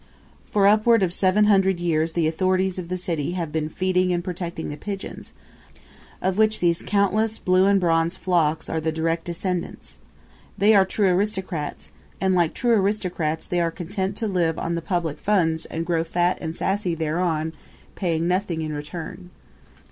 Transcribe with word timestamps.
For 0.49 0.65
upward 0.65 1.03
of 1.03 1.13
seven 1.13 1.45
hundred 1.45 1.79
years 1.79 2.13
the 2.13 2.25
authorities 2.27 2.79
of 2.79 2.89
the 2.89 2.97
city 2.97 3.33
have 3.33 3.51
been 3.51 3.69
feeding 3.69 4.11
and 4.11 4.23
protecting 4.23 4.69
the 4.69 4.75
pigeons, 4.75 5.31
of 6.23 6.39
which 6.39 6.59
these 6.59 6.81
countless 6.81 7.37
blue 7.37 7.67
and 7.67 7.79
bronze 7.79 8.17
flocks 8.17 8.67
are 8.67 8.81
the 8.81 8.91
direct 8.91 9.25
descendants. 9.25 9.99
They 10.57 10.73
are 10.73 10.85
true 10.85 11.09
aristocrats; 11.09 11.91
and, 12.19 12.33
like 12.33 12.55
true 12.55 12.73
aristocrats, 12.73 13.45
they 13.45 13.61
are 13.61 13.69
content 13.69 14.15
to 14.17 14.27
live 14.27 14.57
on 14.57 14.73
the 14.73 14.81
public 14.81 15.19
funds 15.19 15.65
and 15.67 15.85
grow 15.85 16.03
fat 16.03 16.39
and 16.41 16.55
sassy 16.55 16.95
thereon, 16.95 17.53
paying 17.93 18.27
nothing 18.27 18.63
in 18.63 18.73
return. 18.73 19.29